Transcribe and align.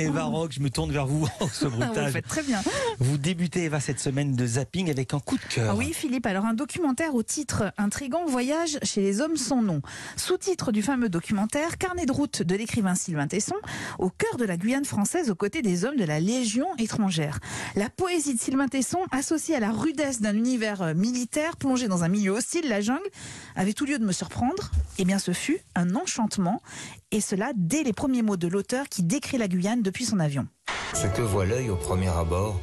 Eva 0.00 0.24
Rock, 0.24 0.52
je 0.52 0.60
me 0.60 0.70
tourne 0.70 0.92
vers 0.92 1.06
vous 1.06 1.26
ce 1.52 1.66
Ah, 1.80 1.90
Vous 1.92 2.10
faites 2.10 2.26
très 2.26 2.42
bien. 2.42 2.60
Vous 2.98 3.18
débutez 3.18 3.64
Eva 3.64 3.80
cette 3.80 4.00
semaine 4.00 4.34
de 4.34 4.46
zapping 4.46 4.90
avec 4.90 5.14
un 5.14 5.20
coup 5.20 5.36
de 5.36 5.44
cœur. 5.54 5.70
Ah 5.70 5.76
oui, 5.76 5.92
Philippe, 5.92 6.26
alors 6.26 6.44
un 6.44 6.54
documentaire 6.54 7.14
au 7.14 7.22
titre 7.22 7.72
intrigant 7.78 8.24
Voyage 8.26 8.78
chez 8.82 9.00
les 9.00 9.20
hommes 9.20 9.36
sans 9.36 9.62
nom. 9.62 9.82
Sous-titre 10.16 10.72
du 10.72 10.82
fameux 10.82 11.08
documentaire 11.08 11.78
Carnet 11.78 12.06
de 12.06 12.12
route 12.12 12.42
de 12.42 12.54
l'écrivain 12.56 12.94
Sylvain 12.94 13.26
Tesson, 13.26 13.56
au 13.98 14.10
cœur 14.10 14.36
de 14.36 14.44
la 14.44 14.56
Guyane 14.56 14.84
française 14.84 15.30
aux 15.30 15.34
côtés 15.34 15.62
des 15.62 15.84
hommes 15.84 15.96
de 15.96 16.04
la 16.04 16.20
Légion 16.20 16.66
étrangère. 16.78 17.38
La 17.76 17.88
poésie 17.90 18.34
de 18.34 18.40
Sylvain 18.40 18.68
Tesson, 18.68 18.98
associée 19.10 19.54
à 19.54 19.60
la 19.60 19.70
rudesse 19.70 20.20
d'un 20.20 20.34
univers 20.34 20.82
euh, 20.82 20.94
militaire 20.94 21.56
plongé 21.56 21.88
dans 21.88 22.04
un 22.04 22.08
milieu 22.08 22.32
hostile, 22.32 22.68
la 22.68 22.80
jungle, 22.80 23.08
avait 23.56 23.72
tout 23.72 23.84
lieu 23.86 23.98
de 23.98 24.04
me 24.04 24.12
surprendre. 24.12 24.70
Eh 24.98 25.04
bien, 25.04 25.18
ce 25.18 25.32
fut 25.32 25.58
un 25.74 25.94
enchantement, 25.94 26.62
et 27.10 27.20
cela 27.20 27.52
dès 27.54 27.82
les 27.84 27.92
premiers 27.92 28.22
mots 28.22 28.36
de 28.36 28.48
l'auteur 28.48 28.88
qui 28.88 29.02
décrit 29.02 29.38
la 29.38 29.46
Guyane 29.48 29.82
depuis 29.84 30.06
son 30.06 30.18
avion. 30.18 30.48
Ce 30.94 31.06
que 31.06 31.22
voit 31.22 31.44
l'œil 31.44 31.70
au 31.70 31.76
premier 31.76 32.08
abord, 32.08 32.58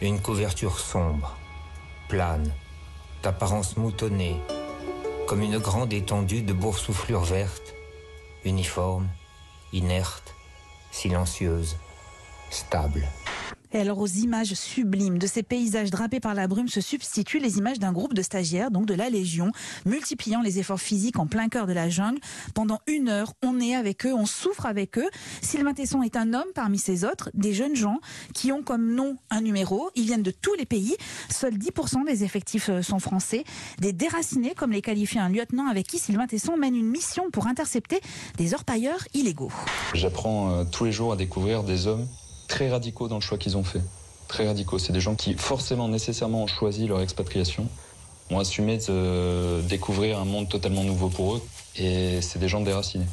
une 0.00 0.20
couverture 0.20 0.78
sombre, 0.78 1.36
plane, 2.08 2.50
d'apparence 3.22 3.76
moutonnée, 3.76 4.40
comme 5.26 5.42
une 5.42 5.58
grande 5.58 5.92
étendue 5.92 6.42
de 6.42 6.52
boursouflure 6.52 7.24
verte, 7.24 7.74
uniforme, 8.44 9.08
inerte, 9.72 10.34
silencieuse, 10.92 11.76
stable. 12.50 13.06
Et 13.72 13.78
alors 13.78 13.98
aux 13.98 14.06
images 14.06 14.54
sublimes 14.54 15.18
de 15.18 15.26
ces 15.26 15.42
paysages 15.42 15.90
drapés 15.90 16.20
par 16.20 16.34
la 16.34 16.46
brume 16.46 16.68
se 16.68 16.80
substituent 16.80 17.38
les 17.38 17.58
images 17.58 17.78
d'un 17.78 17.92
groupe 17.92 18.14
de 18.14 18.22
stagiaires, 18.22 18.70
donc 18.70 18.86
de 18.86 18.94
la 18.94 19.08
Légion, 19.08 19.50
multipliant 19.86 20.42
les 20.42 20.58
efforts 20.58 20.80
physiques 20.80 21.18
en 21.18 21.26
plein 21.26 21.48
cœur 21.48 21.66
de 21.66 21.72
la 21.72 21.88
jungle. 21.88 22.20
Pendant 22.54 22.80
une 22.86 23.08
heure, 23.08 23.32
on 23.42 23.60
est 23.60 23.74
avec 23.74 24.06
eux, 24.06 24.14
on 24.14 24.26
souffre 24.26 24.66
avec 24.66 24.98
eux. 24.98 25.08
Sylvain 25.40 25.74
Tesson 25.74 26.02
est 26.02 26.16
un 26.16 26.34
homme 26.34 26.48
parmi 26.54 26.78
ces 26.78 27.04
autres, 27.04 27.30
des 27.34 27.54
jeunes 27.54 27.76
gens 27.76 27.98
qui 28.34 28.52
ont 28.52 28.62
comme 28.62 28.94
nom 28.94 29.16
un 29.30 29.40
numéro. 29.40 29.90
Ils 29.94 30.04
viennent 30.04 30.22
de 30.22 30.30
tous 30.30 30.54
les 30.54 30.66
pays. 30.66 30.96
Seuls 31.30 31.54
10% 31.54 32.04
des 32.04 32.24
effectifs 32.24 32.68
euh, 32.68 32.82
sont 32.82 32.98
français. 32.98 33.44
Des 33.78 33.92
déracinés, 33.92 34.54
comme 34.54 34.72
les 34.72 34.82
qualifie 34.82 35.18
un 35.18 35.28
lieutenant 35.28 35.66
avec 35.66 35.86
qui 35.86 35.98
Sylvain 35.98 36.26
Tesson 36.26 36.56
mène 36.56 36.74
une 36.74 36.88
mission 36.88 37.30
pour 37.30 37.46
intercepter 37.46 38.00
des 38.36 38.54
orpailleurs 38.54 39.04
illégaux. 39.14 39.52
J'apprends 39.94 40.50
euh, 40.50 40.64
tous 40.64 40.84
les 40.84 40.92
jours 40.92 41.12
à 41.12 41.16
découvrir 41.16 41.62
des 41.62 41.86
hommes 41.86 42.06
très 42.52 42.68
radicaux 42.70 43.08
dans 43.08 43.14
le 43.14 43.22
choix 43.22 43.38
qu'ils 43.38 43.56
ont 43.56 43.64
fait. 43.64 43.80
Très 44.28 44.46
radicaux. 44.46 44.78
C'est 44.78 44.92
des 44.92 45.00
gens 45.00 45.14
qui, 45.14 45.32
forcément, 45.34 45.88
nécessairement, 45.88 46.42
ont 46.42 46.46
choisi 46.46 46.86
leur 46.86 47.00
expatriation, 47.00 47.66
ont 48.30 48.38
assumé 48.38 48.76
de 48.76 48.84
euh, 48.90 49.62
découvrir 49.62 50.18
un 50.18 50.26
monde 50.26 50.50
totalement 50.50 50.84
nouveau 50.84 51.08
pour 51.08 51.36
eux. 51.36 51.42
Et 51.76 52.20
c'est 52.20 52.38
des 52.38 52.48
gens 52.48 52.60
déracinés. 52.60 53.06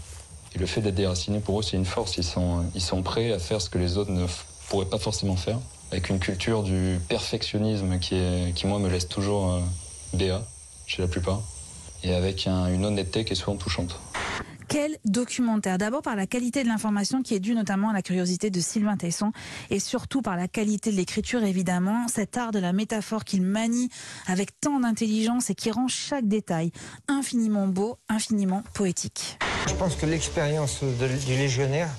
Et 0.56 0.60
le 0.60 0.66
fait 0.66 0.82
d'être 0.82 0.96
déracinés, 0.96 1.40
pour 1.40 1.58
eux, 1.60 1.64
c'est 1.64 1.78
une 1.78 1.86
force. 1.86 2.18
Ils 2.18 2.24
sont, 2.26 2.66
ils 2.76 2.82
sont 2.82 3.02
prêts 3.02 3.32
à 3.32 3.40
faire 3.40 3.62
ce 3.62 3.70
que 3.70 3.78
les 3.78 3.98
autres 3.98 4.12
ne 4.12 4.26
pourraient 4.68 4.86
pas 4.90 4.98
forcément 5.00 5.38
faire. 5.38 5.60
Avec 5.92 6.10
une 6.10 6.20
culture 6.20 6.62
du 6.64 7.00
perfectionnisme 7.08 7.98
qui, 8.00 8.20
qui 8.56 8.68
moi, 8.68 8.78
me 8.80 8.90
laisse 8.90 9.08
toujours 9.08 9.54
euh, 9.54 9.60
béat, 10.14 10.44
chez 10.86 11.02
la 11.02 11.08
plupart. 11.08 11.40
Et 12.04 12.14
avec 12.14 12.46
un- 12.46 12.68
une 12.68 12.84
honnêteté 12.86 13.24
qui 13.24 13.34
est 13.34 13.36
souvent 13.38 13.56
touchante. 13.56 13.96
Quel 14.70 14.98
documentaire? 15.04 15.80
D'abord 15.80 16.04
par 16.04 16.16
la 16.16 16.28
qualité 16.28 16.62
de 16.62 16.68
l'information 16.68 17.24
qui 17.24 17.34
est 17.34 17.40
due 17.40 17.56
notamment 17.56 17.90
à 17.90 17.94
la 17.94 18.04
curiosité 18.04 18.52
de 18.52 18.60
Sylvain 18.60 18.98
Tesson 18.98 19.32
et 19.72 19.80
surtout 19.80 20.22
par 20.22 20.36
la 20.36 20.48
qualité 20.48 20.92
de 20.92 20.96
l'écriture 20.96 21.44
évidemment, 21.44 22.08
cet 22.08 22.38
art 22.38 22.52
de 22.52 22.60
la 22.60 22.72
métaphore 22.72 23.26
qu'il 23.26 23.42
manie 23.42 23.90
avec 24.28 24.60
tant 24.62 24.80
d'intelligence 24.80 25.50
et 25.50 25.56
qui 25.56 25.72
rend 25.72 25.88
chaque 25.88 26.28
détail 26.28 26.72
infiniment 27.08 27.68
beau, 27.68 27.98
infiniment 28.10 28.62
poétique. 28.76 29.40
Je 29.68 29.74
pense 29.74 29.96
que 29.96 30.06
l'expérience 30.06 30.84
du 30.84 31.34
légionnaire, 31.34 31.90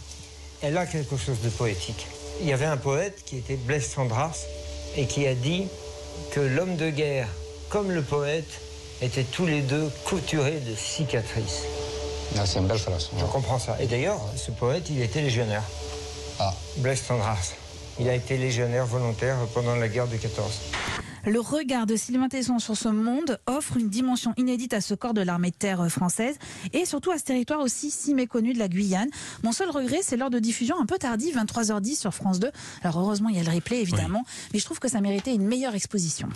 elle 0.62 0.78
a 0.78 0.86
quelque 0.86 1.16
chose 1.16 1.40
de 1.40 1.48
poétique. 1.48 2.06
Il 2.40 2.46
y 2.46 2.52
avait 2.52 2.66
un 2.66 2.76
poète 2.76 3.24
qui 3.26 3.38
était 3.38 3.56
Blaise 3.56 3.90
Sandras 3.90 4.44
et 4.96 5.08
qui 5.08 5.26
a 5.26 5.34
dit 5.34 5.64
que 6.30 6.38
l'homme 6.38 6.76
de 6.76 6.90
guerre 6.90 7.26
comme 7.68 7.90
le 7.90 8.02
poète 8.02 8.60
étaient 9.02 9.24
tous 9.24 9.46
les 9.46 9.62
deux 9.62 9.90
couturés 10.04 10.60
de 10.60 10.76
cicatrices. 10.76 11.64
C'est 12.44 12.58
une 12.58 12.66
belle 12.66 12.78
phrase. 12.78 13.10
Je 13.18 13.24
comprends 13.26 13.58
ça. 13.58 13.76
Et 13.80 13.86
d'ailleurs, 13.86 14.20
ce 14.36 14.50
poète, 14.50 14.88
il 14.90 15.00
était 15.02 15.22
légionnaire. 15.22 15.62
Ah. 16.38 16.54
Blaise 16.78 17.02
Sandras. 17.02 17.52
Il 17.98 18.08
a 18.08 18.14
été 18.14 18.38
légionnaire 18.38 18.86
volontaire 18.86 19.36
pendant 19.52 19.76
la 19.76 19.88
guerre 19.88 20.08
de 20.08 20.16
14. 20.16 20.60
Le 21.26 21.38
regard 21.38 21.84
de 21.84 21.96
Sylvain 21.96 22.28
Tesson 22.28 22.58
sur 22.58 22.78
ce 22.78 22.88
monde 22.88 23.38
offre 23.46 23.76
une 23.76 23.90
dimension 23.90 24.32
inédite 24.38 24.72
à 24.72 24.80
ce 24.80 24.94
corps 24.94 25.12
de 25.12 25.20
l'armée 25.20 25.50
de 25.50 25.56
terre 25.56 25.86
française 25.90 26.36
et 26.72 26.86
surtout 26.86 27.10
à 27.10 27.18
ce 27.18 27.24
territoire 27.24 27.60
aussi 27.60 27.90
si 27.90 28.14
méconnu 28.14 28.54
de 28.54 28.58
la 28.58 28.68
Guyane. 28.68 29.10
Mon 29.42 29.52
seul 29.52 29.68
regret, 29.68 29.98
c'est 30.00 30.16
l'heure 30.16 30.30
de 30.30 30.38
diffusion 30.38 30.80
un 30.80 30.86
peu 30.86 30.96
tardive, 30.96 31.36
23h10 31.36 31.98
sur 31.98 32.14
France 32.14 32.40
2. 32.40 32.50
Alors 32.82 33.00
heureusement, 33.00 33.28
il 33.28 33.36
y 33.36 33.38
a 33.38 33.42
le 33.42 33.50
replay 33.50 33.82
évidemment, 33.82 34.24
mais 34.54 34.58
je 34.58 34.64
trouve 34.64 34.78
que 34.78 34.88
ça 34.88 35.02
méritait 35.02 35.34
une 35.34 35.46
meilleure 35.46 35.74
exposition. 35.74 36.26